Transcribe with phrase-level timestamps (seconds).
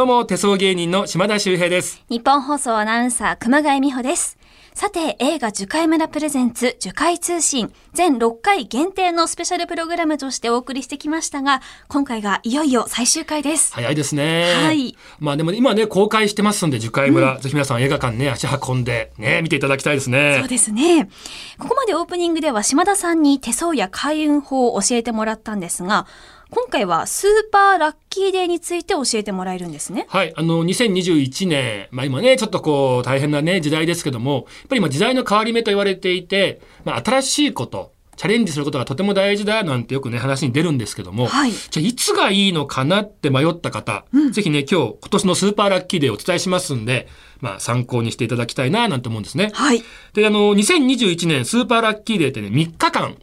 [0.00, 2.02] どうも、手相芸人の島田秀平です。
[2.08, 4.38] 日本放送アナウンサー熊谷美穂です。
[4.72, 13.74] さて、映画樹海村プレゼンツ樹海通信全6回限定のスペシャルプログラムとしてお送りしてきましたが、今回がいよいよ最終回です。
[13.74, 14.54] 早いですね。
[14.64, 14.96] はい。
[15.18, 20.38] まあでも今ね、公開してますんで、樹海村、ぜひ皆さん映画館ね、足運んで、ね、見ていただきたいですね。
[20.38, 21.10] そうですね。
[21.58, 26.06] ここまでオープニングでは島田さんに手相や開運法を教えてもらったんですが、
[26.50, 30.06] 今回はスーパーラッキーデーについて教えてもらえるんですね。
[30.08, 30.32] はい。
[30.36, 47.08] あの、2021年、まあ今ね、ちょっとこう、大変なね、時代ですけども、やっぱり今時代の変わり目と言われていて、まあ新しいこと、チャレンジすることがとても大事だなんてよくね、話に出るんですけども、はいじゃあいつがいいのかなって迷った方、ぜひね、今日、今年のスーパーラッキーデーをお伝えしますんで、
[47.40, 49.52] まあ参考にしていただきたいななんて思うんですね。
[49.54, 49.82] はい。
[50.14, 53.16] で、あの、2021年スーパーラッキーデーってね、3日間、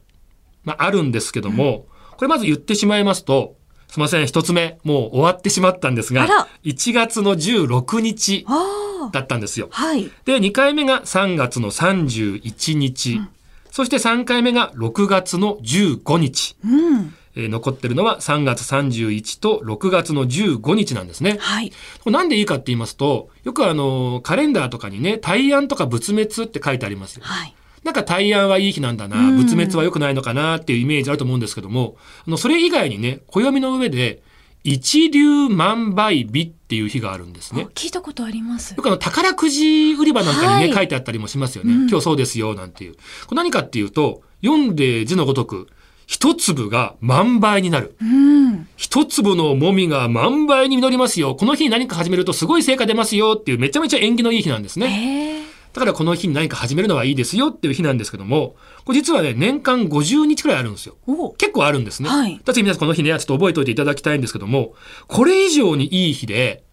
[0.64, 1.86] まあ、あるんですけども、
[2.17, 3.55] これまず言ってしまいますと、
[3.88, 8.45] すいません、一つ目、もう終わってしまったんですがあら、1月の16日。
[9.12, 9.70] だったんですよ。
[9.71, 10.12] はい。
[10.25, 13.22] で、2回目が3月の31日、
[13.72, 16.55] そして3回目が6月の15日。
[16.66, 17.14] うん。
[17.36, 21.38] えー残ってるのは3月31と6月の15日なんですね。
[21.39, 21.70] はい。
[21.70, 27.22] これなんでいいかって言いますと、よくあの、カレンダーとかにね、大安とか仏滅って書いてありますよ。
[27.23, 27.53] はい。
[27.88, 31.95] なんか大安はいい日なんだな、うん仏滅は良くないのかなっていうイメージあると思うんですけども、
[32.27, 34.21] あの、それ以外にね、暦の上で、
[34.66, 37.69] 一粒万倍日っていう日があるんですね。
[37.73, 38.83] 聞いたことありますよ。
[38.83, 41.71] くあの、宝くじ売り場なんかにね、はい書いてあったりもしますよね。
[41.71, 42.95] うん今日そうですよ、なんていう。
[43.27, 45.67] これ何かっていうと、読んで字のごとく、
[46.08, 47.95] 一粒が万倍になる。
[48.02, 48.67] うん。
[48.75, 51.35] 一粒のもみが万倍に実りますよ。
[51.35, 55.47] この日に何か始めるとすごい成果出ますよっていうめちゃめちゃ縁起のいい日なんですね。
[55.78, 60.97] だからこの日に何か始めるのはいいですよっていう日なんですけども、これ実はね、年間50日くらいあるんですよ。
[61.06, 62.09] お結構あるんですね。
[62.09, 64.73] はいだって皆さんこの日ね、ちょっと覚えておいていただきたいんですけども、
[65.08, 66.64] これ以上にいい日で、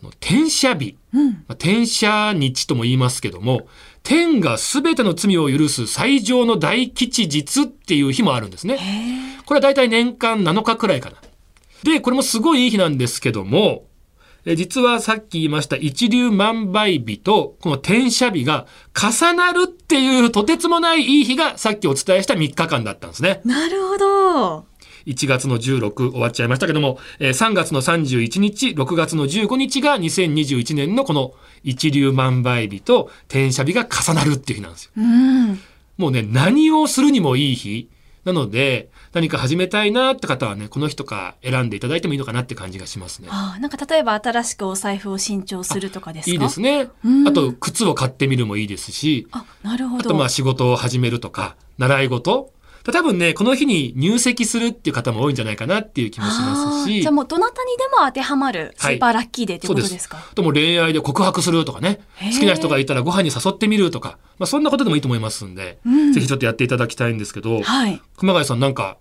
[0.00, 1.30] あの天赦日、うん。
[1.32, 3.68] まあ天赦日とも言いますけども、
[4.02, 8.78] 天が全ての罪を許す最上の大吉日っていう日もあるんですね。
[9.44, 11.16] これは大体年間7日くらいかな。
[11.82, 13.85] で、これもすごいいい日なんですけども、
[14.46, 23.40] え実はさっき言いました一粒万倍日とこの天赦日が重なるっていうとてつもないいい日がさっきお伝えした3日間だったんですね。
[23.44, 24.66] なるほど。
[25.06, 34.90] 1月の16終わっちゃいましたけども、えー3月の31日、6月の15日が2021年のこの一粒万倍日と天赦日が重なるっていう日なんですよ。
[34.96, 35.60] うん。
[35.96, 37.88] もうね、何をするにもいい日。
[38.24, 43.28] なので、何か始めたいなって方はね、この日とか選んでいただいてもいいのかなって感じがしますね。
[43.30, 46.32] ああ、なんか例えば新しくお財布を新調するとかですか？
[46.32, 47.08] いいですねう。
[47.08, 50.00] んあと、靴を買ってみるもいいですし、あ、なるほど。
[50.00, 52.52] あとまあ仕事を始めるとか、習い事。
[52.84, 57.12] 多分ね、この日に入籍するっていう方も多いんじゃないかなっていう気もしますしじゃあ。
[57.12, 68.00] もうどなたにでも当てはまるスーパーラッキーデーってことですか、あとも恋愛で告白するとかね好きな人がいたらご飯に誘ってみるとか、まあ、そんなことでもいいと思いますんで、うんぜひちょっとやっていただきたいんですけど、はい。
[68.18, 68.98] 熊谷さんなんか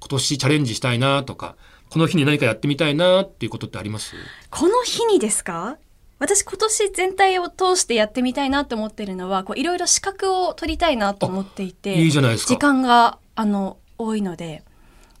[0.00, 1.56] 今年チャレンジしたいなとか
[1.90, 4.14] この日に何かやってみたいなっていうことってあります？
[4.50, 5.78] この日にですか？
[6.18, 14.64] 私今年全体を通してやってみたいなと思ってるのは、こういろいろ資格を取りたいなと思っていて、いいじゃないですか時間が、あの、多いので。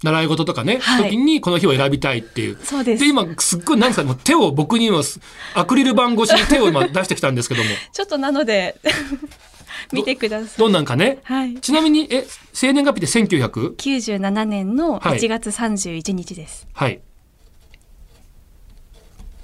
[0.02, 2.58] 習い事とかね、はい時にこの日を選びたいっていう。
[2.64, 3.00] そうです。
[3.04, 5.02] で今すっごいなんですかもう手を僕には
[5.54, 8.76] アクリル板越しに手を今出してきたんですけども ちょっとなので、
[9.92, 10.58] 見てください。
[10.58, 11.18] どんなんかね？
[11.22, 11.54] はい。
[11.60, 15.18] ちなみにえ生年月日って1900 97年のはい。
[15.18, 16.66] 1月31日です。
[16.72, 17.00] はい。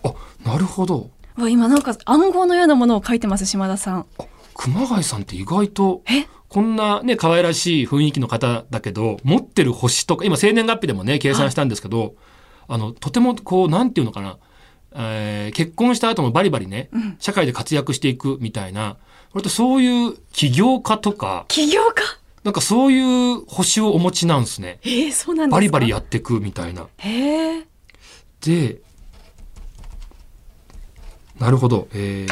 [0.03, 0.13] あ
[0.45, 1.11] なるほど。
[1.37, 4.07] うわ今なんか暗号のようなものを書いてます、島田さん。
[4.55, 6.27] 熊谷さんって意外とえ？
[6.49, 12.15] こんなね可愛らしい雰囲気の方だけど持ってる星とか今生年月日でもね計算したんですけど、
[12.69, 14.39] あのとてもこうなんていうのかな、
[14.95, 17.17] えー結婚した後もバリバリね、うん。
[17.19, 18.97] 社会で活躍していくみたいな
[19.35, 22.03] 割とそういう起業家とか起業家？
[22.45, 24.79] なんかそういう星をお持ちなんですね。
[24.83, 25.57] えー、そうなんですか？
[25.57, 26.87] バリバリやっていくみたいな。
[26.99, 27.67] へえ。
[28.41, 28.81] で
[31.39, 31.89] なるほど。
[31.93, 32.27] え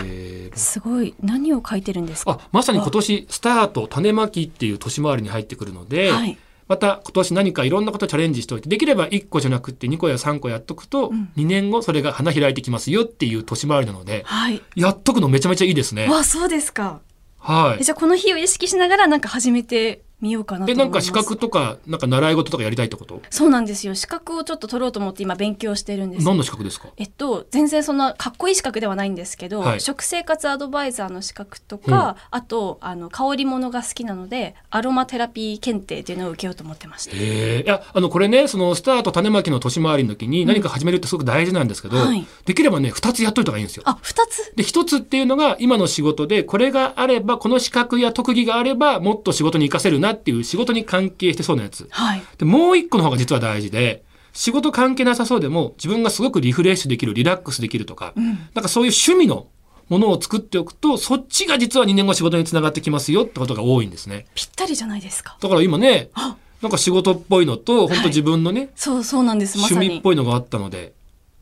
[0.52, 1.14] ーすごい。
[1.20, 2.38] 何を書いてるんですか？
[2.40, 6.38] あまさに今年スタート種まきっていう年回りに入ってくるので、はい。
[6.72, 14.62] また今年何かいろんなことチャレンジしておいてできれば1個じゃなくって2個や3個やっとくと、うん2年後それが花開いてきますよっていう年回りなのではい。
[14.74, 16.08] やっとくのめちゃめちゃいいですね。
[16.08, 17.00] わ、そうですか。
[17.38, 17.82] はい。
[17.82, 20.84] えじゃあこの日を意識しながらなんか始めて見ようかなとえ、思ます。
[20.84, 23.20] ないんか資格とか、なんか習い事とかやりたいってこと？
[23.28, 23.94] そうなんですよ。
[23.94, 26.24] 資格をちょっと取ろうと思って今勉強してるんです。
[26.24, 26.88] 何の資格ですか？
[26.96, 37.16] えっと、全然そんなかっこいい資格ではないんですけど、はい食生活アドバイザーの資格とか、あとあの香り物が好きなのでアロマテラピー検定っていうのを受けようと思ってました。
[37.16, 43.82] いや、あの、これね、その、スタート種まきの年回りの時に何か始めるってすごく大事なんですけど、はいできればね、二つやっといた方がいいんですよ。
[43.86, 44.52] あ、二つ？
[44.56, 51.88] で、一つっていうのが今の仕事で、これがあれば、この資格や特技があれば、もっと仕事に活かせるなっていう仕事に関係してそうなやつ。
[51.90, 52.22] はい。
[52.38, 58.22] で、もう一個の方が実は大事で、仕事関係なさそうでも、自分がすごくリフレッシュできる、リラックスできるとか、ん
[58.54, 59.48] なんかそういう趣味の
[59.88, 64.26] ものを作っておくと、そっちが実は2年後仕事につながってきますよってことが多いんですね。
[64.34, 65.36] ぴったりじゃないですか。
[65.40, 69.58] だから今ねあ、なんか仕事っぽいのと、本当自分のね、そうそうなんです。
[69.58, 69.66] ま。
[69.66, 70.94] 趣味っぽいのがあったので、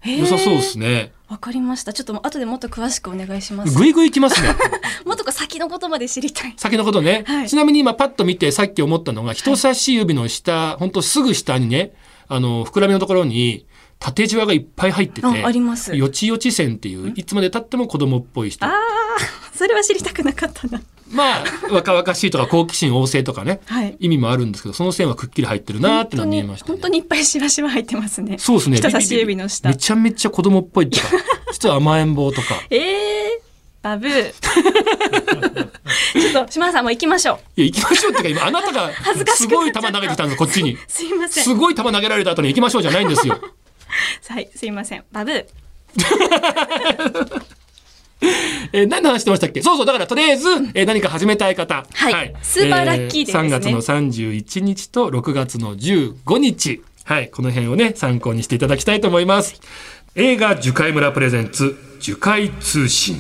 [0.05, 1.13] 良さそうですね。
[1.29, 1.93] わかりました。
[1.93, 3.77] ちょっと後でもっと詳しくお願いします。
[3.77, 4.49] ぐいぐいいきますね。
[5.05, 6.55] もっと先のことまで知りたい。
[6.57, 11.93] 先のことね、はいちなみに今パッと見てさっき思ったのが、人差し指の下、ほんとすぐ下にね、
[12.29, 13.67] あの、膨らみのところに、
[13.99, 18.65] 縦じわがいっぱい入ってて、あありますよちよち線っていう、いつまで経っても子供っぽい人。
[18.65, 18.73] ああ、
[19.55, 20.83] それは知りたくなかったな。
[21.11, 23.97] まあ、若々しいとか好奇心旺盛とかね、はい。
[23.99, 26.73] 意味もあるんですけど、その線はくっきり入ってるなーってのは見えました、ね。
[26.73, 28.39] 本当にいっぱいしわしわ入ってますね。
[28.39, 28.77] そうですね。
[28.77, 31.09] 人差し指の下めちゃめちゃ子供っぽいとか、
[31.53, 32.49] 実は甘えん坊とか。
[32.71, 34.33] ええー、バブー。
[36.13, 37.61] ちょっと島田さんもう行きましょう。
[37.61, 38.91] いや、行きましょうっていうか、今あなたが
[39.35, 40.79] すごい球投げてきたんです、こっちに。
[40.87, 41.45] すいません。
[41.45, 43.41] すごい球投げられた後に行きましょうじゃないんですよ。
[44.29, 45.05] はい、すいません。
[45.11, 45.45] バブー。
[48.73, 49.63] えー何の話してましたっけ？
[49.63, 51.87] そうそう、だからとりあえず、えー何か始めたい方。
[51.93, 56.83] はいスーパーラッキーですね3月の31日と6月の15日。
[57.05, 59.61] はい、この辺をね、参考にしていただきたいと思います。
[60.15, 63.17] 映画樹海村プレゼンツ、樹海通信。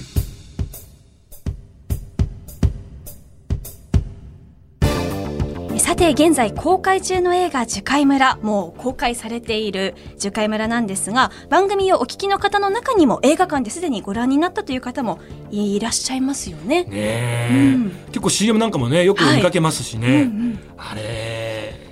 [6.01, 15.19] て現在公開中の映画「樹海村」もう公開されている「樹海村」なんですが番組をお聞きの方の中にも映画館ですでにご覧になったという方も
[15.51, 16.85] いらっしゃいますよね。
[16.85, 17.91] ねえ、うん。
[18.07, 20.07] 結構 CM なんかもね、よく見かけますしね。
[20.07, 20.59] うんうん。
[20.79, 21.90] あれ、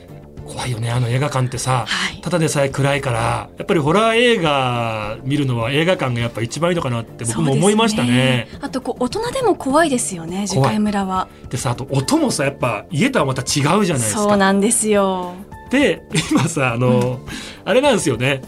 [0.48, 8.48] 怖いよね、あの映画館ってさ、はいただでさえ暗いから、やっぱりホラー映画見るのは映画館がやっぱ一番いいのかなって僕も思いましたね。
[8.50, 11.28] そうですあとこう大人でも怖いですよね樹海村は。
[11.48, 14.36] でさ、あと音もさ、やっぱ家とはまた違うじゃないですそうか。
[14.36, 15.34] なんですよ。
[15.70, 17.20] で、今さ、あの、
[17.64, 18.42] あれなんですよね。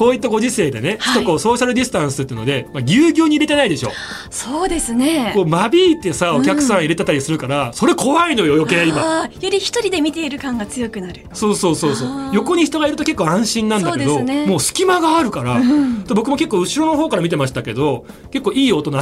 [0.00, 3.90] こういったご時世でね、はいちょっとこうソーシャルディスタンスっていうので、まあ、ぎゅうぎゅうに入れてないでしょ。
[4.30, 5.42] そうですねこ。
[5.42, 9.26] う間引いてさ、お客さん入れてたりするから、それ怖いのよ、余計今。
[9.26, 11.26] より一人で見ている感が強くなる。
[11.34, 18.92] そうそうそうそう横に人がいると結構安心なんだけど、そうねもう隙間があるから、んで僕も結構後ろの方から見てましたけど結構いい大人、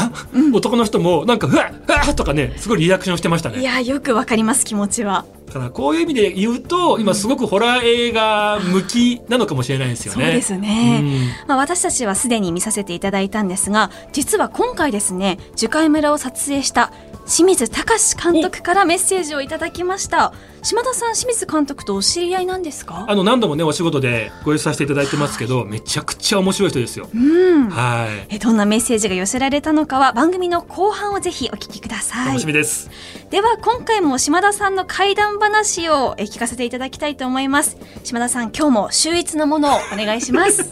[0.52, 5.26] 男の人もなんか「ふわっふわっ!」とかねすごいリアクションしてましたねいやーよくわかります気持ちは。
[5.48, 10.24] だからこういう意味で言うと今すごくホラー映画向きなのかもしれないですよね。
[10.24, 11.00] そうですね。
[11.02, 16.92] うんまあ、私たちはすでに見させていただいたんですが実は今回ですね樹海村を撮影した
[17.26, 20.32] 清水隆監督からメッセージをいただきました
[20.62, 23.04] 島田さん清水監督とお知り合いなんですか？
[23.08, 27.08] あの何度もねお仕事でご一緒させていただいてますけどめちゃくちゃ面白い人ですよ。
[27.14, 32.90] うんはいえどんなメッセージが寄せられたのかは番組の後半をぜひお聞きください楽しみです。
[33.30, 40.70] では今回も島田さんの怪談話をえ聞かせていただきたいと思います島田さん今日も秀逸なものをお願いします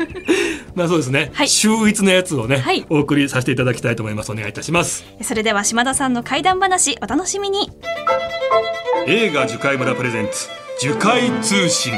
[0.74, 1.30] まあそうですね。
[1.34, 4.32] はい秀逸なやつをね、はいお送りさせていただきたいと思います。
[4.32, 5.04] お願いいたします。
[5.22, 7.70] それでは島田さんの怪談話お楽しみに
[9.06, 11.92] 映画樹海村プレゼンツ樹海通信。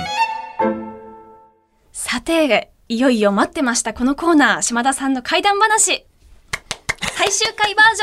[1.93, 6.06] さて、いよいよ待ってましたこのコーナー、島田さんの怪談話。
[7.12, 8.02] 最終回バージ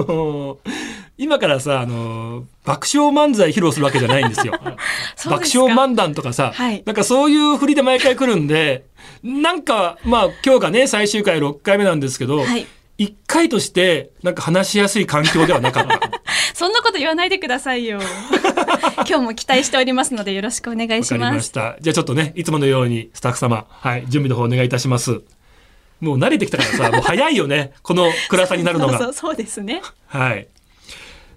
[0.00, 0.58] ョン。
[1.16, 4.52] 今からさあの爆笑漫才披露するわけじゃないんですよ。
[4.58, 4.58] で
[5.16, 5.36] すか。
[5.36, 6.82] 爆笑漫談とかさ、はい。
[6.86, 8.84] なんかそういう振りで毎回来るんで
[9.22, 12.66] なんかまあ今日がね最終回6回目なんですけど、はい。
[12.98, 16.17] 1回としてなんか話しやすい環境ではなかった
[16.58, 18.00] そんなこと言わないでくださいよ。
[19.08, 21.30] 今日も期待しておりますのでよろしくお願いわかりしま。
[21.30, 25.20] ますしたじゃあちょっとねいつものようにスタッフ様はい準備の方お願いいたします
[26.00, 29.82] もう慣れてきたからさ もう早いよねこの暗さになるのがそうそうそうですね。
[30.08, 30.48] はい。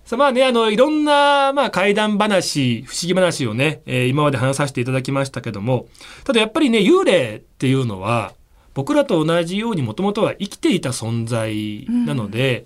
[0.06, 5.86] さあまあね、あの、いろんな、まあ、怪談話、不思議話をね、えー今まで話させていただきましたけども、
[6.26, 8.34] ただやっぱりね、幽霊っていうのは、
[8.74, 12.60] 僕らと同じようにもともとは生きていた存在なので、や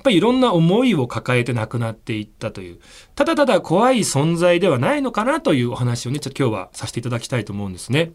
[0.00, 2.78] っぱりいろんな思いを抱えて亡くなっていったという、
[3.14, 8.12] ただただ怖い存在ではないのかなというお話をね、ちょっと今日はさせていただきたいと思うんですね。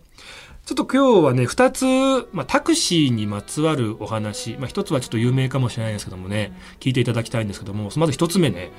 [0.65, 1.85] ちょっと今日はね、二つ、
[2.31, 8.71] まあ、タクシーにまつわるお話、まあ、一つはちょっと有名かもしれないですけどもね、聞いていただきたいんですけども、まず一つ目ね、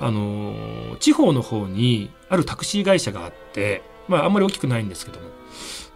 [0.00, 5.30] あのー地方の方にあるタクシー会社があって、まあ、あんまり大きくないんですけども、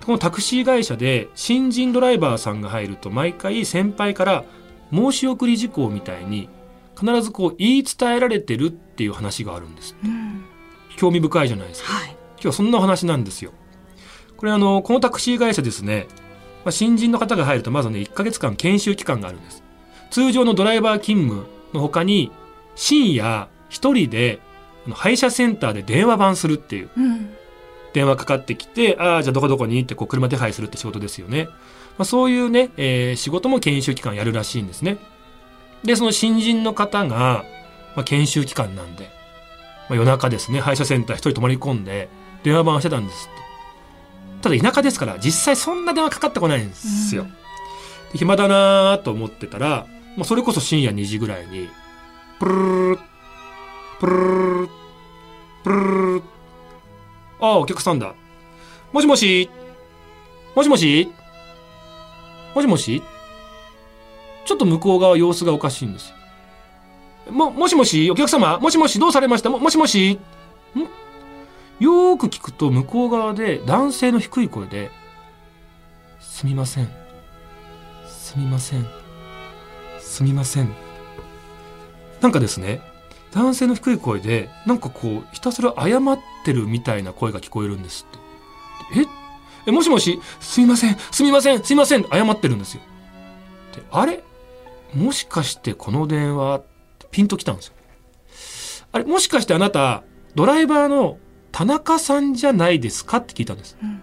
[0.07, 4.45] このタクシー会社で新人ドライバーさんが入ると、毎回先輩から
[4.93, 6.49] 申し送り事項みたいに、
[6.99, 9.97] 必ずこう言い伝えられてるっていう話があるんです。
[10.05, 10.45] うん。
[10.97, 11.93] 興味深いじゃないですか。
[11.93, 12.11] はい。
[12.11, 13.53] 今日はそんなお話なんですよ。
[14.37, 16.07] これあの、このタクシー会社ですね、
[16.65, 19.63] まあ、新人の方が入るとまずね、1ヶ月間研修期間があるんです。
[20.11, 22.31] 通常のドライバー勤務の他に、
[22.75, 24.41] 深夜一人で、
[24.93, 27.31] 配車センターで電話番するっていう、うん。
[27.93, 31.45] 電話かかってきて、ああ、じゃあどこどこにってこう車手配するって仕事ですよね。
[31.97, 34.99] まあ、そういうね、えー仕事も研修期間やるらしいんですね。
[35.85, 37.45] で、その新人の方が、
[37.95, 39.05] まあ、研修期間なんで、
[39.89, 42.09] まあ、夜中ですね、配車センター一人泊まり込んで、
[42.43, 44.43] 電話番してたんですって。
[44.43, 47.23] ただ田舎ですから、実際そんな電話かかってこないんですよ。
[47.23, 47.35] うん
[48.15, 49.87] で暇だなーと思ってたら、
[50.17, 51.69] もうそれこそ深夜2時ぐらいに、
[52.39, 52.99] プルルル
[53.99, 54.69] プルルル
[55.65, 56.23] プルルル
[57.41, 58.15] ああ、お客さんだ。
[58.93, 59.51] もしもし
[60.55, 61.11] もしもし
[62.55, 63.03] もしもし
[64.45, 67.33] ちょっと向こう側様子がおかしいんですよ。
[67.33, 70.19] も、もしもしお客様もしもしどうされましたも、もしもしん
[71.81, 74.91] よーく聞くと向こう側で男性の低い声で、
[76.21, 76.89] すみません。
[78.07, 78.87] すみません。
[80.01, 80.73] すみません。
[82.21, 82.81] なんかですね、
[83.33, 89.01] 男性の低い声で、なんかこう、ひたすら謝ってるみたいな声が聞こえるんですって。
[89.01, 89.07] え
[89.67, 92.83] え、もしもし、すみません、すみません、すみません、謝ってるんですよ。
[93.75, 94.23] で、あれ
[94.95, 96.63] もしかしてこの電話、
[97.11, 97.75] ピンときたんですよ。
[98.93, 101.19] あれ、もしかしてあなた、ドライバーの
[101.53, 103.77] 田中さんじゃないですかって聞いたんです。
[103.83, 104.03] うん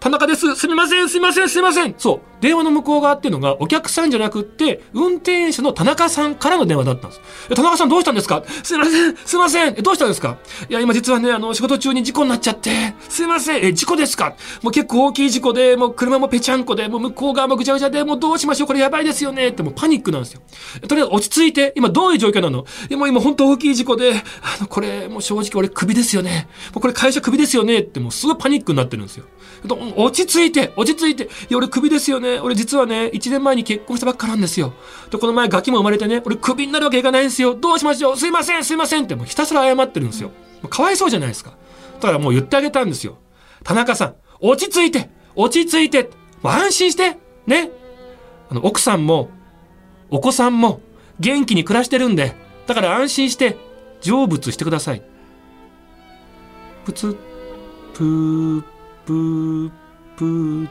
[0.00, 0.56] 田中です。
[0.56, 1.94] すみません、すみません、すみません。
[1.98, 2.20] そう。
[2.40, 7.20] 電話の向こう側っていうのが、お客さんじゃなくって、運転手の田中さんからの電話だったんです。
[7.50, 8.42] え田中さんどうしたんですか？
[8.62, 9.74] すいません、すいません。
[9.76, 10.38] えどうしたんですか？
[10.70, 13.62] いや、今実はね、あの、仕事中に事故になっちゃって、すいません。
[13.62, 14.36] え、事故ですか？
[14.62, 18.68] もう結構大きい事故で、もう車もぺちゃんこで、もう向こう側もぐちゃぐちゃで、もうどうしましょう？
[18.68, 19.48] これやばいですよね。
[19.48, 20.40] ってもうパニックなんですよ。
[20.88, 22.64] とりあえず落ち着いて、今どういう状況なの？
[22.88, 26.48] いや、もう今本当大きい事故で、あの、これ、もう正直俺クビですよね。
[26.72, 27.80] もうこれ会社クビですよね。
[27.80, 29.26] ってもうすごいパニックになってるんですよ。
[29.96, 31.24] 落ち着いて、落ち着いて。
[31.24, 32.40] いや、俺クビですよね。
[32.40, 34.72] 俺実はね、1年前に結婚したばっかなんですよ。
[35.10, 37.54] で、この前ガキも生まれてね、俺クビになるわけいかないんですよ。
[37.54, 38.16] どうしましょう？
[38.16, 40.30] すいません、すいませんってもうひたすら謝ってるんですよ。
[40.68, 41.56] かわいそうじゃないですか。
[42.00, 43.18] だからもう言ってあげたんですよ。
[43.64, 46.10] 田中さん、落ち着いて、落ち着いて、
[46.42, 47.70] もう安心して、ね。
[48.50, 49.30] あの、奥さんも、
[50.10, 50.80] お子さんも
[51.20, 52.34] 元気に暮らしてるんで、
[52.66, 53.56] だから安心して
[54.00, 55.02] 成仏してください。
[56.84, 57.16] プツ、
[57.94, 58.62] プー、
[59.04, 59.70] プー、
[60.20, 60.68] プ。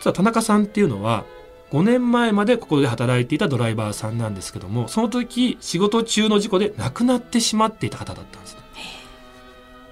[0.00, 1.24] 実は田中さんっていうのは、
[1.70, 8.56] 5年前までここで働いていたドライバーさんなんですけども、その時仕事中の事故で亡くなってしまっていた方だったんです。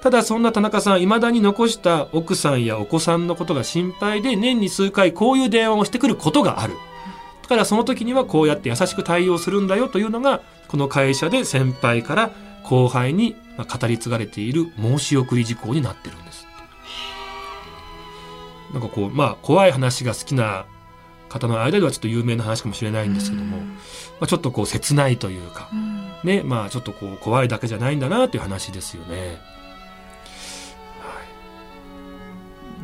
[0.02, 6.74] ただそんな田中さん、未だに残した奥さんやお子さんのことが心配で年に数回こういう電話をしてくることがある。
[7.42, 12.30] だからその時にはこうやって優しく対応するんだよというのが、この会社で先輩から
[12.64, 16.29] 後輩に語り継がれている申し送り事項になってるんです。
[18.72, 20.66] なんかこう、まあ怖い話が好きな
[21.28, 23.64] 方の間ではちょっと有名な話かもしれないんですけども、ま
[24.22, 29.40] あ、ちょっとこう切ないというか、うんね、まあちょっとこう怖いだけじゃないんだなという話ですよね。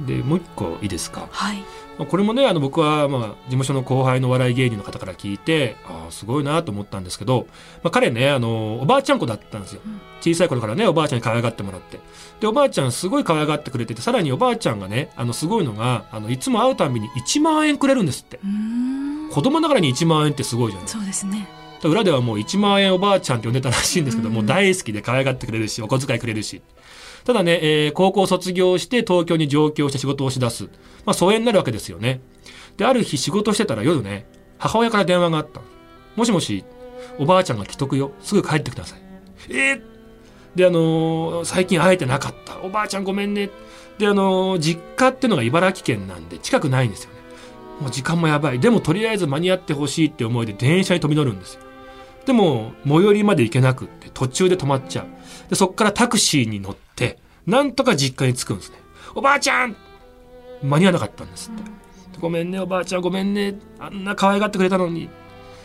[0.06, 1.28] で、もう一個いいですか？
[1.30, 1.56] はい。
[1.98, 7.46] まあこれもね、あの僕はまあ事務所の後輩のお笑い芸人の方から聞いて、ああ、すごいなと思ったんですけど、
[7.82, 10.00] まあ彼ね、あの、おばあちゃん子だったんですようん。
[10.20, 12.00] 小さい頃からね、おばあちゃんに可愛がってもらって。
[12.40, 18.38] で、おばあちゃんすごい可愛がってくれてて、さらにおばあちゃんがね、あの、すごいのが、あの、いつも会うたんびに1万円くれるんですって。
[19.32, 21.48] 子供ながらに1万円ってすごいじゃないそうですね。
[21.84, 26.62] 裏ではもう1万円おばあちゃんって呼んでたらしいんですけど、うんもう大好きで可愛がってくれるし、お小遣いくれるし。
[27.26, 30.64] ただね、えー高校卒業して東京に上京して仕事をしだす。
[31.04, 32.20] まあ疎遠になるわけですよね。
[32.76, 34.26] で、ある日仕事してたら夜ね、
[34.58, 35.60] 母親から電話があった。
[36.14, 36.64] もしもし、
[37.18, 38.12] おばあちゃんが既得よ。
[38.22, 39.00] すぐ帰ってください。
[39.50, 39.82] えー
[40.54, 42.60] で、あのー最近会えてなかった。
[42.62, 43.50] おばあちゃんごめんね。
[43.98, 47.16] で、あのー実家ってのが茨城県なんで近くないんですよね。
[47.80, 48.60] もう時間もやばい。
[48.60, 51.60] でもとりあえず間に合ってほしいって思いで電車に飛び乗るんですよ。
[52.24, 55.06] でも、最寄りまで行けなくって、途中で止まっちゃう。
[55.50, 56.85] で、そっからタクシーに乗って、
[57.46, 58.78] なんとか実家に着くんですね。
[59.14, 59.76] おばあちゃん
[60.62, 61.62] 間に合わなかったんですって。
[62.20, 63.54] ごめんね、おばあちゃん、ごめんね。
[63.78, 65.08] あんな可愛がってくれたのに。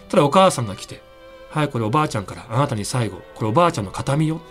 [0.09, 1.01] ただお母さんが来て、
[1.49, 4.41] はい、これおばあちゃんから、あなたに最後、これおばあちゃんの形見よ。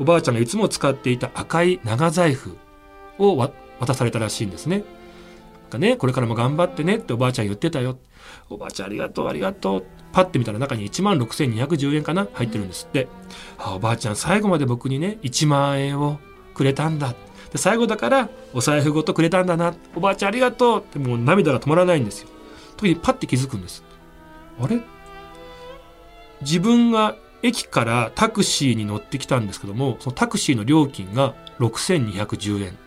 [0.00, 2.56] おばあちゃんがいつも使っていた赤い長財布
[3.18, 4.84] をわ渡されたらしいんですね。
[5.68, 7.98] なんかね、これからも頑張ってねっておばあちゃん言ってたよ。
[8.48, 9.84] おばあちゃんありがとうありがとう。
[10.12, 13.06] パッて見たら中に1万6210円かな入ってるんですって。
[13.58, 16.18] あおばあちゃん最後まで僕にね1万円を
[16.54, 17.14] くれたんだ。
[17.52, 19.74] で最後だからお財布ごとくれたんだな。
[19.94, 22.28] おばあちゃんありがとうってもう涙が止まらないんですよ。
[22.78, 23.84] 時にパッて気づくんです。
[24.58, 24.80] あれ？
[26.40, 32.78] 自分が駅からタクシーに乗ってきたんですけどもそのタクシーの料金が6210円だ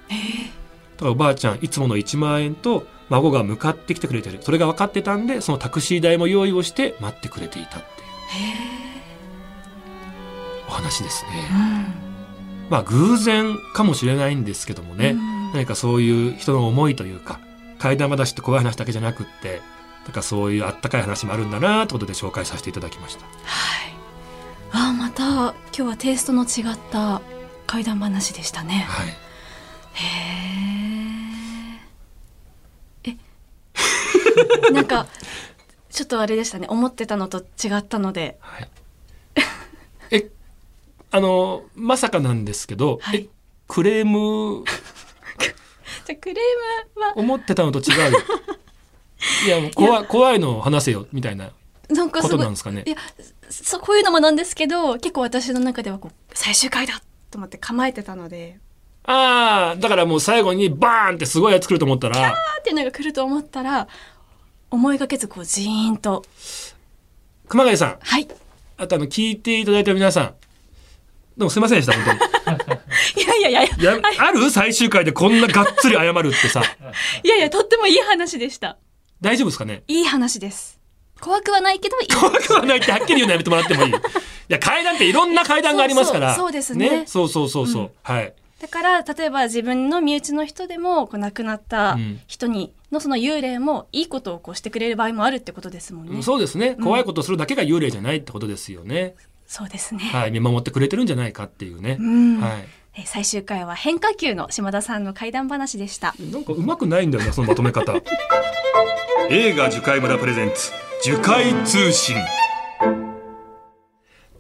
[1.02, 8.12] からおばあちゃんいつもの1万円と孫が向かってきてくれてるそれが分かってたんでそのタクシー代も用意をして待ってくれていたっていう
[10.70, 11.30] お話ですね。
[12.70, 15.18] まあ偶然かもしれないんですけどもね、
[15.54, 17.42] 何かそういう人の思いというか
[17.80, 19.62] 怪談話って怖い話だけじゃなくって
[20.06, 23.26] なんかそういうあったかい話もあるんだなということで紹介させていただきました。
[23.26, 23.32] は
[23.90, 23.94] い。
[24.72, 27.22] ああ、また今日はテイストの違った
[27.68, 28.86] 怪談話でしたね。
[28.88, 29.08] はい。
[29.08, 29.12] へ
[30.78, 30.81] え。
[34.74, 35.08] なんか
[35.90, 36.68] ちょっとあれでしたね。
[36.70, 38.38] 思ってたのと違ったので。
[38.40, 38.70] はい、
[40.12, 40.30] え
[41.12, 43.28] あのまさかなんですけど、はい。
[43.28, 43.30] え
[43.68, 44.64] クレーム？
[46.06, 46.36] じゃあクレー
[46.96, 47.14] ムは。
[47.18, 48.20] 思ってたのと違うよ。
[49.46, 51.52] いやもう怖い怖いのを話せよみたいな
[51.90, 52.84] ことなんですかね。
[52.86, 52.96] いや
[53.50, 58.60] そこういうのもなんですけど結構私の中ではこう最終回だと思って構えてたので。
[59.04, 62.18] ああだからもう最後にバーンってすごいやつ来ると思ったら。
[62.18, 63.88] あーっていうのが来ると思ったら
[64.72, 66.24] 思いがけずこうジーンと。
[67.50, 67.98] 熊谷さん。
[68.02, 68.28] はい。
[68.78, 70.26] あとあの聞いていただいた皆さん。
[71.38, 72.04] どうもすいませんでした本
[73.24, 73.76] いやいやいやい当
[74.10, 76.62] にやある最終回でこんながっつり謝るってさ。
[77.24, 78.78] いやいやとってもいい話でした。
[79.22, 79.84] 大丈夫ですかね？
[79.88, 80.80] いい話です。
[81.20, 83.92] 怖くはないけどいい怖くはないってはっきり言うのやめてもらってもいい？
[83.92, 83.94] い
[84.48, 86.34] や階段っていろんな階段がありますから。
[86.36, 87.04] そうですね。
[87.08, 87.90] そうそうそうそう、うん。
[88.04, 92.20] はいだから例えば自分の身内の人でもこう亡くなったうん。
[92.28, 96.22] 人にのその幽霊もいいことをこうしてくれる場合もあるってことですもんね。
[96.22, 96.76] そうですね。
[96.76, 99.16] 怖いことするだけが幽霊じゃないってことですよね、
[99.48, 100.02] そうですね。
[100.02, 100.32] はい。
[100.32, 101.98] 見守ってくれてるんじゃないかっていうね。
[102.00, 102.68] う、ん、はい。
[102.98, 106.14] え最終回は変化球の島田さんの怪談話でした。
[106.20, 107.94] なんかうまくないんだよなそのまとめ方。
[109.30, 110.72] 映画樹海村プレゼンツ
[111.04, 112.18] 樹海通信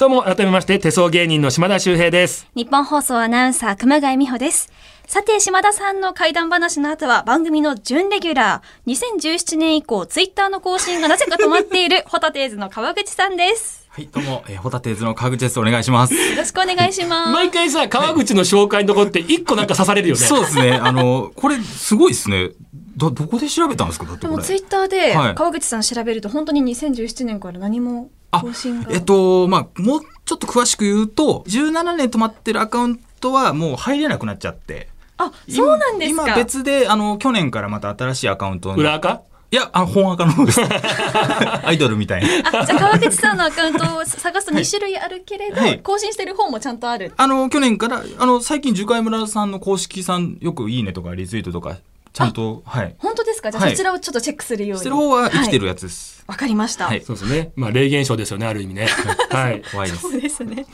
[0.01, 4.71] どうも改めまして手相芸人の島田秀平です日本放送アナウンサー熊谷美穂です。
[5.05, 13.87] さて島田さんの怪談話の後は番組の準レギュラー2017年以降ツイッターの更新がなぜか止まっているホタテーズの川口さんです。
[13.89, 15.59] はい、どうも、えー、ホタテーズの川口です。
[15.59, 16.15] お願いします。
[16.15, 17.31] よろしくお願いします。
[17.31, 20.71] 毎回さ川口の紹介のとこって一個なんか刺されるよねそうですね。
[20.81, 22.49] あの、これ、すごいですね。
[22.97, 24.31] ど、どこで調べたんですかだってこれ。
[24.31, 28.91] でもツイッターではい川口さん調べると本当に2017年から何も更新が。
[28.91, 34.89] えっと、まあ、もうちょっと詳しく言うと、17年止まってるアカウントはもう入れなくなっちゃって。
[35.17, 36.23] あ、そうなんですか。
[36.27, 39.21] 今別で、あの、去年からまた新しいアカウントに裏垢？
[39.53, 40.61] いや、あ、本アカの方です。
[40.63, 42.61] アイドルみたいな。
[42.61, 47.11] あ、じゃあ川口さんのアカウントを探すと2種類あるけれど、はい更新してる方もちゃんとある。
[47.17, 51.75] あの、去年から、あの、最近、樹海村さんの公式さん、よくいいねとかリツイートとか、
[52.13, 52.95] ちゃんと、はい。
[52.97, 53.51] 本当ですか？
[53.51, 54.79] じゃあはいそちらをちょっとチェックするように。
[54.81, 56.23] してる方は生きてるはいやつです。
[56.27, 56.85] わかりました。
[56.87, 58.87] はいそうですねまあ霊現象ですよねある意味ね
[59.31, 60.09] はい怖いですそ。
[60.09, 60.65] うですね。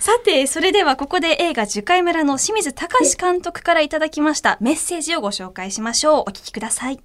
[0.00, 6.22] さて、それではここで映画樹海村の清水隆監督からいただきましたメッセージをご紹介しましょう。
[6.22, 7.00] お聞きください。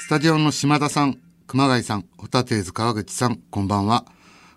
[0.00, 4.04] スタジオの島田さん、熊谷さん、ホタテーズ川口さん、こんばんは。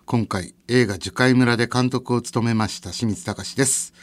[0.04, 3.94] 今回、映画樹海村で監督を務めました清水隆です。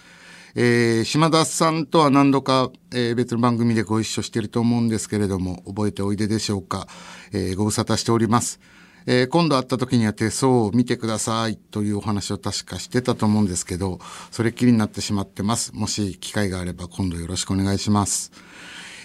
[0.55, 6.87] えー島田さんとは何度か、えー別の番組でご一緒していると思うんですけれども、覚えておいででしょうか。
[7.31, 8.59] えーご無沙汰しております。
[9.05, 13.99] えー今度会った時には手相を見てくださいというお話を確かしてたと思うんですけど、
[14.31, 15.73] それっきりになってしまってます。
[15.73, 18.31] もし機会があれば今度よろしくお願いします。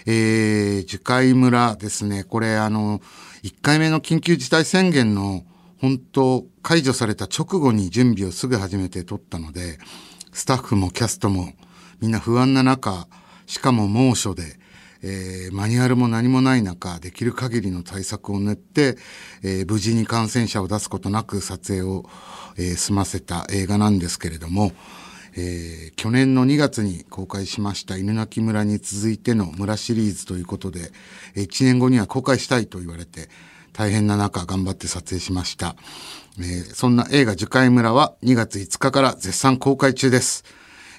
[0.06, 2.24] えー、樹海村ですね。
[2.24, 3.00] これあの、
[3.42, 5.44] 1回目の緊急事態宣言の
[5.80, 9.78] 本当解除された直後に準備をすぐ始めて撮ったので、
[10.36, 11.54] スタッフもキャストも
[11.98, 13.08] みんな不安な中、
[13.46, 14.42] しかも猛暑で、
[15.02, 18.98] えーマニュアルも何もない中、できる限りの対策を練って、
[19.42, 22.04] えー無事に感染者を出すことなく撮影を、
[22.58, 24.72] えー済ませた映画なんですけれども、
[25.38, 30.92] えー去年の2月に公開しました犬鳴村に続いての村シリーズということで、
[31.36, 33.30] 1年後には公開したいと言われて、
[33.72, 35.76] 大変な中頑張って撮影しました。
[36.38, 40.44] えーそんな映画樹海村は2月5日から絶賛公開中です。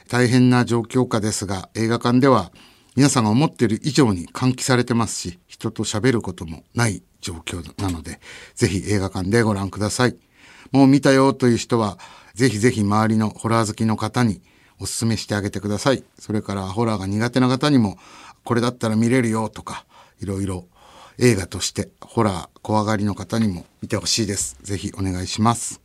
[0.07, 2.51] 大変な状況下ですが、映画館では
[2.95, 8.19] 皆さんが思っている以上に換気されてますし、人と喋ることもない状況なので、
[8.55, 10.15] ぜひ映画館でご覧ください。
[10.71, 11.99] もう見たよという人は、
[12.33, 14.41] ぜひぜひ周りのホラー好きの方に
[14.79, 16.03] お勧めしてあげてください。
[16.17, 17.97] それからホラーが苦手な方にも
[18.43, 19.85] これだったら見れるよとか、
[20.19, 20.65] いろいろ
[21.19, 24.57] 映画としてホラー怖がりの方にも見てほしいです。
[24.61, 25.81] ぜひお願いします。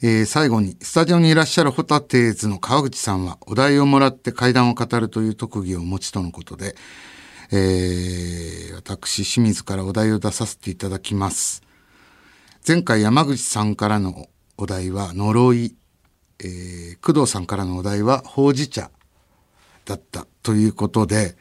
[0.00, 6.76] えー最後に、スタジオにいらっしゃるホタテーズの川口さんは、お題をもらって怪談を語るという特技をお持ちとのことで、
[7.50, 11.62] えー私、清水からお題を出させていただきます。
[12.66, 15.74] 前回山口さんからのお題は呪い、
[16.38, 18.92] えー工藤さんからのお題はほうじ茶
[19.84, 21.36] だったということで、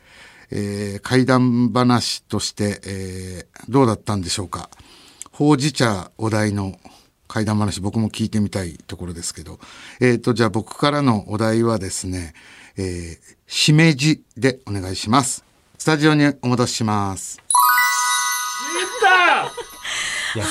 [0.52, 4.70] えー怪談話として、えーどうだったんでしょうか。
[5.32, 6.80] ほうじ茶お題の
[7.28, 9.60] 怪談話僕も聞いてみたいところですけど、
[10.00, 12.34] えっ、と、じゃあ僕からのお題はですね、
[12.78, 15.44] えー、しめじでお願いします。
[15.78, 17.42] スタジオにお戻しします。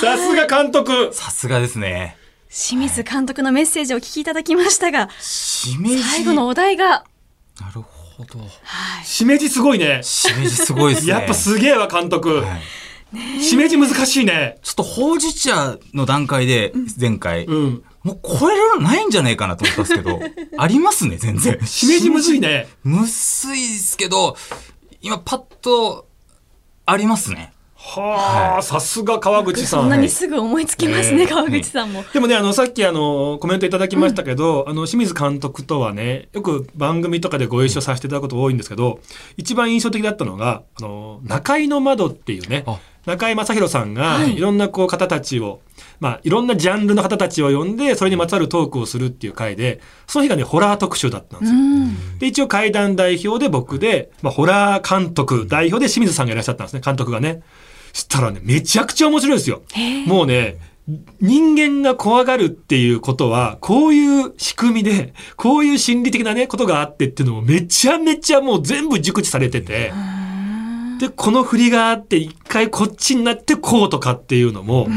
[0.00, 2.16] さすが監督さすがですね。
[2.48, 6.02] 清水監督のメッセージをお聞きいただきましたが、しめじ？
[6.02, 7.04] 最後のお題が、
[7.60, 7.95] なるほど。
[9.04, 10.00] しめじすごいね。
[10.02, 11.12] しめじすごいですね。
[11.12, 12.40] やっぱすげえわ、監督。
[12.40, 12.60] はい
[13.40, 14.58] しめじ難しいね。
[14.62, 17.84] ちょっとほうじ茶の段階で、前回、うん。
[18.02, 20.20] もう超えるのないんじゃないかなと思ったんですけど、
[20.62, 21.58] ありますね、全然。
[21.66, 22.68] しめじむずいね。
[22.84, 24.36] むずいですけど、
[25.00, 26.08] 今パッと、
[26.84, 27.52] ありますね。
[27.86, 29.80] はあ、はいさすが川口さん。
[29.82, 32.04] そんなにすぐ思いつきますね、ね川口さんも。
[32.12, 38.98] でもね、あの、さっきあの、コメントいただきましたけど、あの、清水監督とはね、よく番組とかでご一緒させていただくこと多いんですけど、
[39.36, 45.60] 一番印象的だったのが、あの、中井の窓っていうねあ、中井正宏さんが、はいいろんなこう方たちを、
[46.00, 51.58] まあ、いろんなジャンルの方たちを呼んで、それにまつわるトークをするっていう回で、その日がね、ホラー特集だったんですよ。
[51.58, 52.18] うん。
[52.18, 57.42] で、一応怪談代表で僕で、まあ、ホラー監督代表で清水さんがいらっしゃったんですね、監督がね。
[57.96, 59.62] したらね、めちゃくちゃ面白いですよ。
[60.06, 60.58] もうね、
[61.18, 69.94] 人間が怖がるっていうことは、こういう仕組みで、こういう心理的なね、ことがあってっていうのをめちゃめちゃもう全部熟知されてて、
[71.00, 74.88] で、この振りがあって、一回こっちになってこうとかっていうのも、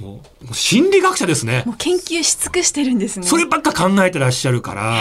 [0.00, 1.62] もうもう心理学者ですね。
[1.66, 3.26] もう研究し尽くしてるんですね。
[3.26, 4.96] そればっか考えてらっしゃるから。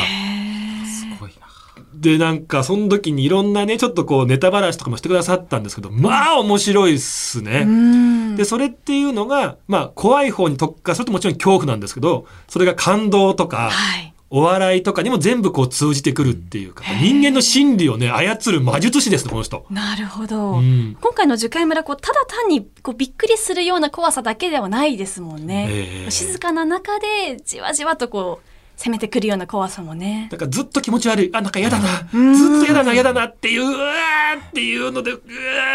[2.00, 7.64] で、なんか、その時にいろんなね、ちょっとこう、ネタばらしとかもしてくださったんですけど、まあ、面白いっすね。
[7.66, 8.36] うん。
[8.36, 14.14] で、それっていうのが、まあ、怖い方に特化するともちろん恐怖なんですけど、それが感動とか、はい。
[14.30, 19.66] お笑いとかにも全部こう通じてくるっていうか、人間の心理をね、操る魔術師ですね、この人。
[19.70, 20.56] なるほど。
[20.56, 25.68] うん今回の樹海村、こう、ただ単に、こう、びっくりするような怖さだけではないですもんね。
[25.70, 28.47] ええ静かな中で、じわじわとこう、
[28.78, 30.28] 攻めてくるような怖さもね。
[30.32, 31.30] だからずっと気持ち悪い。
[31.34, 31.88] あ、なんか嫌だな。
[31.88, 35.22] ずっうんと嫌だな、嫌だなっていう、うわーっていうので、うわ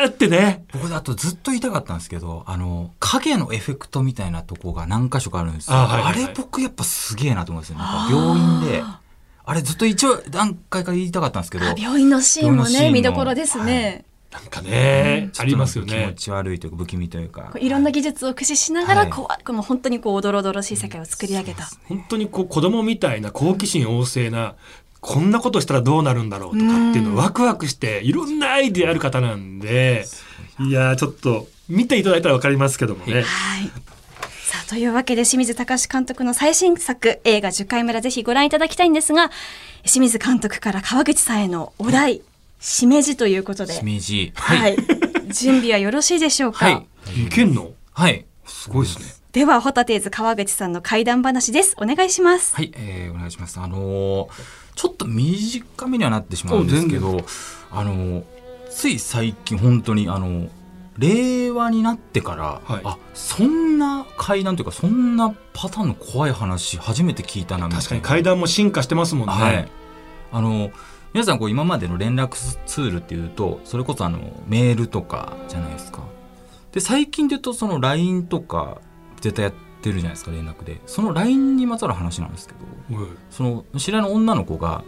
[0.05, 0.65] ーってね。
[0.73, 5.77] 僕だとずっと言いたかったんですけど、あの、影のエフェクトみたいなとこが何箇所かあるんですよ。
[5.77, 7.79] あ,、あはいはいはいれ僕やっぱすげえなと思うんですよ。
[7.79, 8.83] なんか病院で。
[9.45, 11.67] あれずっと一応段階から言いたかったんですけど。
[11.67, 14.05] あ病院のシーンもね、見どころですね。
[14.33, 16.15] なんかね、ありますよ気持ね。
[16.17, 17.59] ち悪いというか不気味というかこ。
[17.61, 21.69] ういろんな技術を駆使しながら、はい怖い、この本当にこう、おどろおどろしい世界を作り上げた。
[21.85, 24.55] 本当にこう子供みたいな好奇心旺盛な、
[25.01, 30.07] こんなことしたらどうなるんだろうとかっていうのをワクワクして、いろんなアイデアある方なんで、
[30.61, 33.15] いやーちょっと見ていただいたらわかりますけどもね。
[33.15, 33.25] はい。
[34.45, 39.31] さあ、というわけで清水隆監督の最新作映画樹海村ぜひご覧いただきたいんですが、
[39.83, 42.23] 清水監督から川口さんへのお題、
[42.63, 43.73] しめじということで。
[43.73, 44.33] しめじ。
[44.37, 44.77] はい。
[45.33, 46.71] 準備はよろしいでしょうか、は
[47.17, 47.25] い。
[47.25, 47.73] いけんの？
[47.93, 48.25] はい。
[48.47, 49.07] すごいですね。
[49.33, 51.75] では、ホタテーズ川口さんの怪談話です。
[51.79, 52.55] お願いします。
[52.55, 53.59] はい、えーお願いします。
[53.59, 54.29] あのー
[54.75, 57.25] ちょっと短めにはなってしまうんですけど、
[57.73, 58.25] あのー
[58.71, 60.51] つい最近本当にあのー
[60.99, 69.33] 令和になってから、はいあそんな階段というかそんなパターンの怖い話初めて聞いたなみたいな確かに階段も進化してますもんね。
[69.35, 69.69] はい、
[70.31, 70.71] あの
[71.13, 72.31] 皆さんこう今までの連絡
[72.65, 76.03] ツールっていうとそれこそあのメールとかじゃないですか。
[76.73, 78.81] で最近で言うとその LINE とか
[79.21, 80.81] 絶対やってるじゃないですか連絡で。
[80.87, 82.55] その LINE にまつわる話なんですけ
[82.91, 84.85] どうんその知り合いの女の子が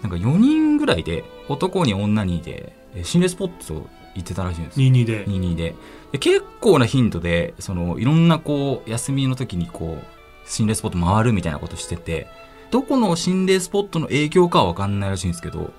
[0.00, 4.82] なんか4人ぐらいで男に女にでえー心霊スポット行ってたらしいんです。
[4.82, 5.26] よ22で。
[5.26, 5.74] 22で。
[6.12, 12.26] で結構な頻度でそのいろんなこう休みの時にこう心霊スポット回るみたいなことしてて
[12.70, 15.72] どこの心霊スポットの影響かは分かんないらしいんですけど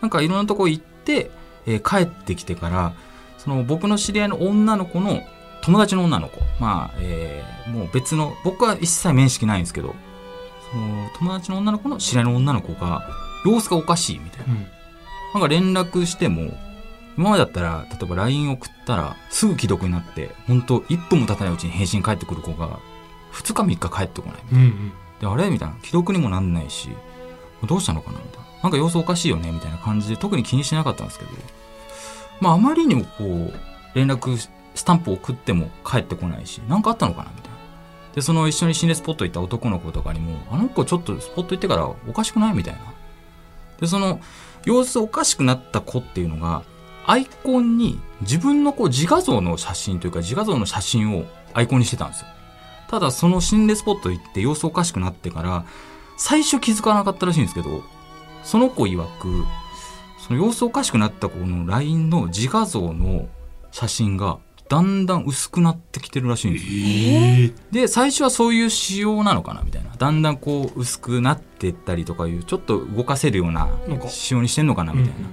[0.00, 1.30] なんかいろんなとこ行って、
[1.66, 2.94] えー帰ってきてから
[3.38, 5.20] その僕の知り合いの女の子の
[5.62, 9.94] 友達の女の子まあ、えーもう別の僕は一切面識ないんですけど
[10.70, 13.08] その友達の女の子の知り合いの女の子が
[13.44, 14.54] 様子がおかしいみたいな。
[14.54, 14.66] うん
[15.36, 16.56] なんか連絡しても、
[17.18, 22.78] 今までだったら、例えば LINE 送ったら、すぐ既読になって、本当1分も経たないうちに返信返ってくる子が、
[23.32, 24.36] 2日3日帰ってこない。
[24.52, 24.92] うんうん。
[25.20, 25.50] で、あれ？
[25.50, 25.76] みたいな。
[25.82, 26.90] 既読にもなんないし、
[27.66, 28.18] どうしたのかな？
[28.18, 28.46] みたいな。
[28.62, 29.50] なんか様子おかしいよね？
[29.50, 31.30] みたいな感じで特に気にしなかったんですけど、
[32.40, 33.52] まああまりにもこう
[33.94, 34.36] 連絡
[34.74, 37.30] スタンプ送っても帰ってこないし何かあったのかな？
[37.34, 37.56] みたいな。
[38.14, 42.54] でその一緒に心霊スポット行った男の子とかにもあの子ちょっとスポット行ってからおかしくない？
[42.54, 42.80] みたいな。
[43.80, 44.20] でその
[44.64, 46.62] 様子おかしくなった子っていうのが
[47.06, 52.26] アイコンに自分のこう自画像の写真というか自画像の写真をアイコンにしてたんですよ。
[52.88, 55.64] ただその心霊スポット行って様子おかしくなってから
[56.16, 57.82] 最初気づかなかったらしいんですけど
[58.42, 59.44] その子曰く
[60.18, 63.28] その様子おかしくなった子の LINE の自画像の
[63.70, 66.70] 写真がだんだん薄くなってきてるらしいんですよ。
[66.72, 69.90] ええで最初はそういう仕様なのかなみたいな。
[69.96, 73.68] だんだんこう薄くなってったりとかいうちょっと動かせるような
[74.08, 75.28] 仕様にしてんのかなみたいな、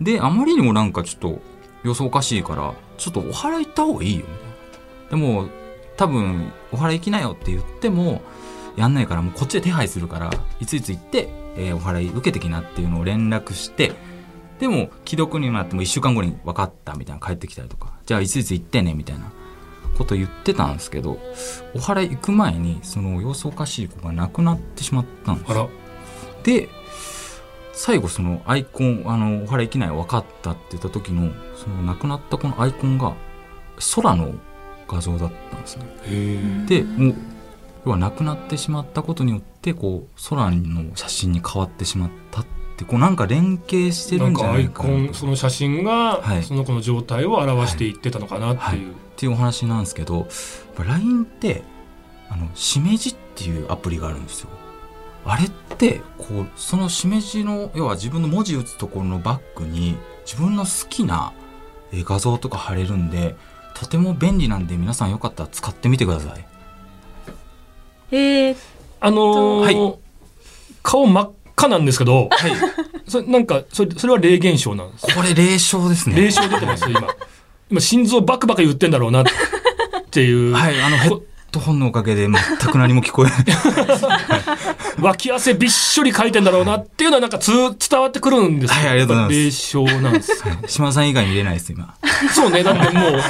[0.00, 1.42] であまりにもなんかちょっと
[1.84, 5.26] 様子おかしいからちょっとお祓い行った方がいいよみたいな。
[5.26, 5.48] でも
[5.96, 8.22] 多分お祓い行きなよって言っても
[8.76, 10.30] やんないからもうこっちで手配するから
[10.60, 13.92] いついつ行って、えーお祓い受けてきなっていうのを連絡して
[14.58, 17.96] でも既読になっても1週間後に分かったみたいな帰ってきたりとか。
[18.06, 19.30] じゃあいついつ行ってねみたいな
[19.98, 21.18] こと言ってたんですけど
[21.74, 25.54] お祓い行く前にその様子おかしい子が亡くなってしまったんです
[26.44, 26.68] で
[27.72, 33.14] 最後そのアイコンあのお祓い行きない分かったって言った時のその亡くなったこのアイコンが
[33.96, 34.34] 空の
[34.88, 35.84] 画像だったんですね。
[36.66, 37.14] でもう
[37.84, 42.46] 要は亡くなってしまったことによってこう空の写真に変わってしまったっ
[42.76, 46.42] てこうなんか連携してるんじゃないかコンその写真がはい。
[46.42, 50.26] その子の状態を表していってたのかなっていう、っていうお話なんですけど
[50.78, 51.62] LINE って
[52.28, 54.48] あのしめじっていうアプリがあるんですよ。
[55.24, 61.32] あれってこうそのしめじの要は自分の文字打つところのバッグに自分の好きな
[61.92, 63.36] えー画像とか貼れるんで
[63.78, 66.46] とても便利なんで皆さんよかったら使ってみてください。
[68.10, 68.56] えー、
[69.00, 69.96] あのーは
[70.82, 72.52] 顔真っ赤なんですけどはい。
[73.06, 75.14] それなんかそれそれは霊現象なんです。
[75.14, 76.16] これ霊障ですね。
[76.16, 77.06] 霊障出てます今。
[77.70, 79.24] 今心臓バクバク言ってんだろうなっ
[80.10, 81.20] ていう、はいあのヘッ
[81.56, 82.34] ドホンのおかげで全
[82.70, 83.44] く何も聞こえない。
[85.00, 88.76] 脇汗びっしょりかいてんだろうなっていうのはなんかつ伝わってくるんですよ。
[88.76, 89.36] はいありがとうございます。
[89.36, 91.94] 霊障なんです島田さん以外に入れないです今。
[92.34, 93.22] そうねだってもう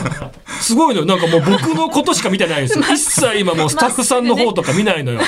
[0.61, 1.07] すごいのよ。
[1.07, 2.85] なんかもう僕のことしか見てないんですよ。
[2.93, 5.21] 一切今もうスタッフさんの方とか見ないのよ、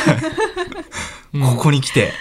[1.35, 2.13] う んここに来て。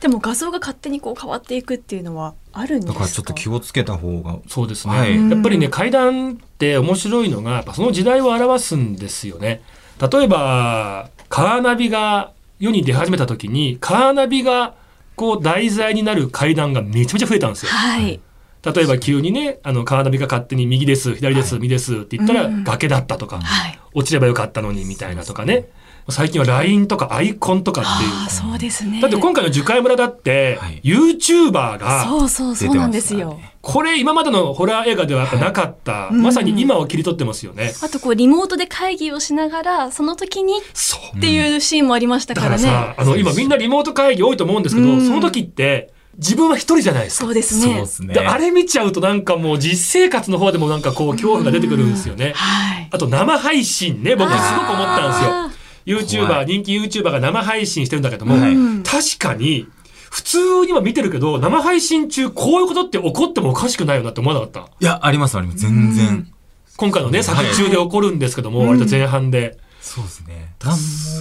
[0.00, 2.92] でも画像が勝手にこう変わっていくっていうのはあるんですか？
[2.92, 4.36] だからちょっと気をつけた方が。
[4.48, 5.30] そうですね、はい。
[5.30, 9.62] やっぱりね階段って面白いのがやっぱその時代を表すんですよね
[10.00, 14.74] 例えばカーナビが世に出始めた時にカーナビが
[15.16, 17.72] こう題材になる階段がめちゃめちゃ増えたんですよ。
[17.72, 18.20] はい。
[18.62, 22.64] 例えば急にねあのカーナビが勝手に右です左です、右ですって言ったらうん。
[22.64, 23.78] 崖だったとか、はい。
[23.92, 25.68] 落ちればよかったのにみたいなとかね
[26.08, 28.14] 最近は LINE とかアイコンとかっていう。
[28.14, 29.00] ああそうですね。
[29.00, 30.80] だって今回の樹海村だって、はい。
[30.84, 33.40] YouTuber がそうそうそうなんですよ。
[33.62, 37.72] これ今までのホラー映画ではやっぱなかった、うんまさに今を切り取ってますよね。
[37.82, 45.06] あとこうリモートで会議をしながらその時にっそうていうシーンもありましただかね、かららさ、あの今みんなリモート会議多いと思うんですけど、うん。
[45.06, 47.24] その時って自分は一人じゃないですか。
[47.24, 48.14] そうですね。
[48.18, 52.32] あれ見ちゃうとなんかもう実生活の方でもなんかこう恐怖が出てくるんですよね。
[52.36, 52.88] はい。
[52.90, 55.63] あと生配信ね、僕すごく思ったんですよ。
[55.86, 58.54] あ YouTuber、人気 YouTuber が生配信してるんだけども、はい。
[58.54, 59.66] うん確かに、
[60.10, 64.60] 普通には見てるけど、生配信中こういうことって起こってもおかしくないよなって思わなかった。
[64.60, 65.58] いやありますあります。
[65.58, 66.28] 全然。
[66.76, 69.58] 今回のね、作はい中で起こるんですけども、割と前半で。
[69.80, 70.54] そうですね。
[70.64, 70.78] 何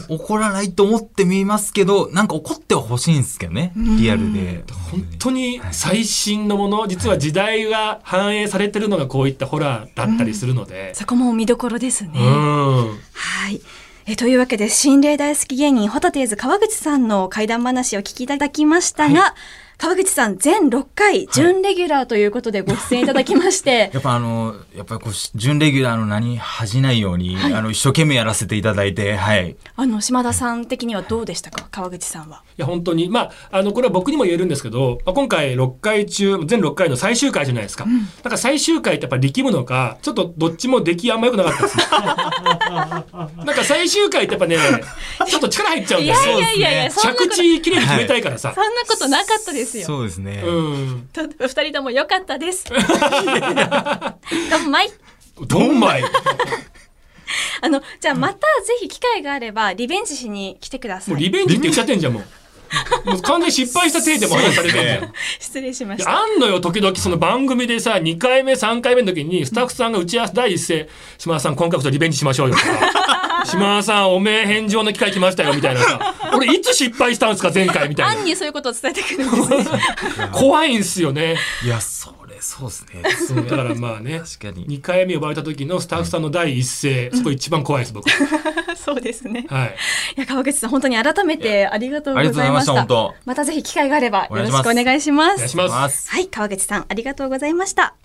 [0.10, 3.74] も起こらないと思ってみますけどなんか起こってはほしいんですけどね。
[3.76, 4.64] リアルで。
[4.90, 10.96] 本当に最新のもの、実は時代が反映されてるのがこういったホラーだったりするので。
[10.96, 13.00] そこも見どころですね、うん。
[13.12, 13.60] はい。
[14.06, 19.34] えというわけで、心霊大好き芸人、ホタテーズ川口さんの怪談話を聞きいただきましたが、
[19.84, 31.68] 川口さん、全6回、準レギュラーということでご出演いただきまして、 やっぱあのやっぱりこう準レギュラーの名に恥じないように、あの一生懸命やらせていただいてはいあの、島田さん的にはどうでしたか？
[31.70, 32.44] 川口さんは。
[32.58, 33.10] いや、本当に。
[33.10, 37.86] まあ、あの、これは僕にも言えるんですけど、まあ、今回6回中、全6回の最終回じゃないですか。
[37.86, 41.84] なんか最終回ってやっぱ力むのか、ちょっとどっちも出来あんま良くなかったですね。
[41.92, 44.58] なんか最終回ってやっぱね、
[45.28, 46.32] ちょっと力入っちゃうんいですよ。
[46.34, 48.54] やいやいやいや、そんなこと、着地きれいに決めたいからさ。
[48.56, 49.86] そんなことなかったですよ。
[49.86, 51.10] そうですね、うん。
[51.14, 52.66] と二人とも良かったです。
[52.66, 52.76] ど
[54.60, 54.92] んまい。
[55.48, 56.04] どんまい。
[57.62, 61.14] あの、じゃあまたぜひ機会があれば、リベンジしに来てください。
[61.14, 62.24] もうリベンジって言っちゃってんじゃん、もう。
[63.06, 65.14] もう完全に失敗した体でも話されてんじゃん。
[65.40, 66.12] 失礼しました。
[66.12, 77.90] あんのよ、時々その番組でさ、2回目、3回目の時に、スタッフさんが打ち合わせ第一声、島田さん、今回こそリベンジしましょうよとか、 島田さん、おめえ返上の機会来ましたよ、みたいなさ、 俺いつ失敗したんですか前回？
[77.90, 79.70] みたい暗にそういうことを伝えてくるんです。
[80.32, 81.38] 怖いんすよね。
[81.64, 83.04] いや、それ、そうですね。
[83.28, 84.20] そうだからまあね。
[84.38, 84.68] 確かに。
[84.68, 88.10] 2回目呼ばれた時のスタッフさんの第一声、そこ一番怖いです僕。
[88.76, 89.46] そうですね。
[89.50, 89.76] はい。
[90.18, 92.96] いや、川口さん、本当に改めてありがとうごありがとうございました、ました。
[92.96, 93.16] 本当。
[93.26, 95.34] またぜひ機会があればよろしくおお願いします。
[95.36, 96.04] お願いします。
[96.04, 96.12] す。
[96.12, 97.96] はい、川口さん、ありがとうございました。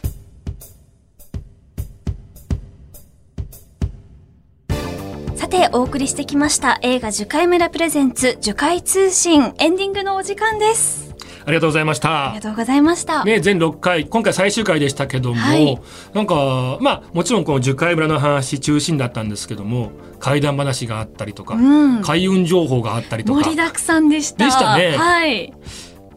[5.34, 11.07] さて、お送りしてきました映画樹海村プレゼンツ樹海通信エンディングのお時間です。
[11.48, 12.50] ありがとうございましあたりが。
[12.50, 13.24] とうございました。
[13.24, 15.80] ね、全6回、今回最終回でしたけども、はい
[16.12, 21.58] なんか、まあ、もちろんこの樹海村の話中心だったんですけども、怪談話があったりとか、う
[21.98, 24.44] ん開運情報があったりとか盛り、だくさんでした。
[24.44, 25.54] でしたねはい。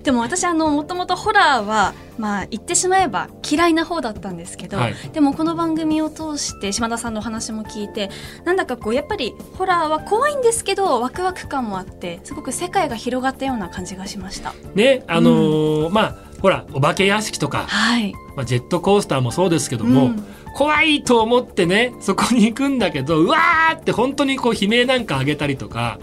[0.04, 8.10] でも私あのもともとホラーはまあ言ってしまえば嫌いな方だったんですけど、はいでもこの番組を通して島田さんのお話も聞いて
[8.46, 14.54] なんだかこうやっぱりホラーは怖いんですけどワクワク感もあってすごく世界が広がったような感じがしました。
[14.76, 18.14] ね、あのーまあ、ほら、お化け屋敷とか、はい。
[18.36, 26.00] まあ、ジェットコースターもそうですけども、うん怖いと思ってねそこに行くんだけどうわーって本当にこう悲鳴なんか上げたりとか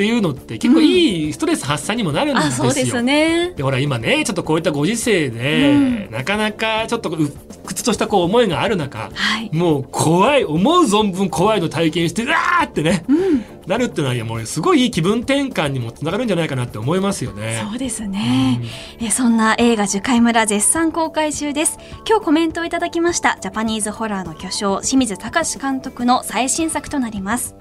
[0.00, 2.50] っていうのって結構いいストレス発散にもなるんですよ。
[2.50, 3.52] あそうですね。
[3.54, 7.30] でほら今ねちょっとこういったご時世で、うんなかなかちょっとう
[7.66, 9.50] 屈としたこう思いがある中はい。
[9.52, 17.62] もう怖い思う存分怖いの体験してうわーってね、うん、なるっていうのは、いやもうすごいいい気分転換にもつながるんじゃないかなって思いますよね。
[17.68, 18.62] そうですね。
[19.02, 21.78] えそんな映画樹海村絶賛公開中です。
[22.08, 27.59] 今日コメントをいただきましたジャパニーズホラーの巨匠清水隆監督の最新作となります。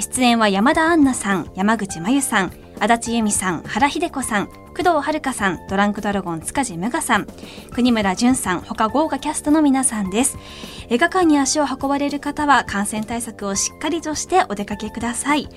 [0.00, 7.26] 出演は山田杏奈さん、山口真由さん、足立由美さん、原秀子さん、工藤遥さん、ドランクドラゴン塚地無我さん、
[7.72, 10.38] 国村淳さん、他豪華キャストの皆さんです。
[10.88, 15.48] 映画館に足を運ばれる方は感染対策をしっかりとしてお出かけください。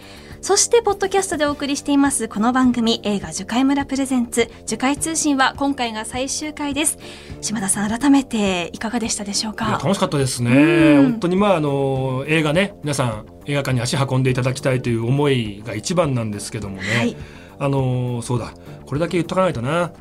[0.46, 7.00] そして、ポッドキャストでお送りしています、この番組、映画樹海村プレゼンツ、樹海通信は今回が最終回です。
[7.42, 9.82] 島田さん、改めていかがでしたでしょうか？
[9.84, 10.52] 楽しかったですね、
[10.98, 11.04] うん。
[11.14, 17.18] 本当にまああの映画ね皆さん映画館に足運んでいただきたいという思いが一番なんですけどもね、はい。
[17.58, 18.54] あのそうだ。
[18.86, 19.94] これだけ言っとかないとな、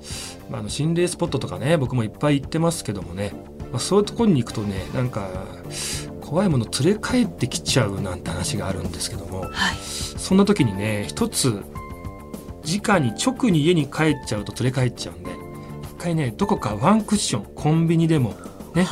[0.50, 3.32] まあ、あの心霊スポットとかね僕もいっぱい行ってますけどもね、
[3.72, 5.26] まあ、そういうところに行くとねなんか
[6.24, 9.50] 怖いもの連れ帰ってきちゃうなんて話があるんですけどもはい。
[9.76, 11.62] そんな時にね一つ
[12.64, 15.30] 直に直に家に帰っちゃうと連れ帰っちゃうんで
[15.82, 18.30] 一回ねどこかワンクッションコンビニでも
[18.74, 18.86] ね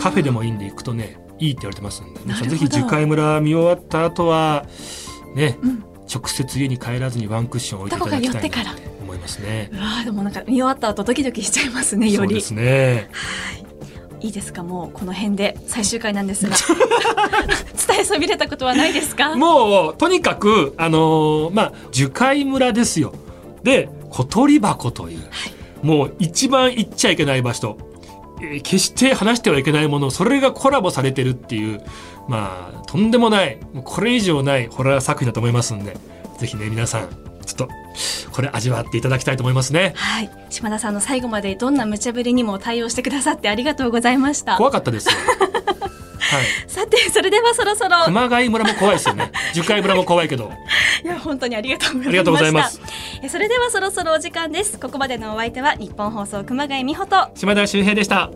[0.00, 4.66] カフェでもいいんで行くとねいいって言われてますんで皆さんぜひ樹海村見終わった後は
[5.34, 9.70] ね、うん直接家に帰らずにワンクッション置いていただきたいな思いますね。
[9.72, 12.28] うわーでもなんか見終わった後ドキドキしちゃいますね、より。
[12.28, 13.08] そうですね。
[13.60, 13.63] い
[14.28, 14.62] いですか？
[14.62, 16.56] もうこの辺で最終回なんですが
[17.88, 19.34] 伝えそびれたことはないですか？
[19.36, 23.12] もうとにかくあのーまあ樹海村ですよ。
[23.62, 25.18] で小鳥箱という、
[25.82, 27.76] もう一番行っちゃいけない場所。
[28.40, 31.80] えー決して話してはいけないものそれがコラボされてるっていう
[32.28, 35.96] まあとんでもないこれ以上ないホラー作品だと思いますんで
[36.38, 37.08] ぜひね皆さん
[37.44, 37.68] ちょっと
[38.32, 39.92] これ味わっていただきたいと思いますね。
[39.96, 40.30] はい。
[40.50, 44.56] 島田さんの最後までどんな無茶ぶりにも対応してくださってありがとうございました。
[44.56, 45.14] 怖かったですよ。
[45.14, 46.44] はい。
[46.66, 48.04] さてそれではそろそろ。
[48.06, 49.30] 熊谷村も怖いですよね。
[49.52, 50.50] 樹海村も怖いけど。
[51.04, 52.08] いや本当にありがとうございました。
[52.08, 52.80] ありがとうございます。
[53.22, 54.78] えそれではそろそろお時間です。
[54.78, 57.28] ここまでのお相手は日本放送熊谷美穂と。
[57.34, 58.30] 島田秀平でした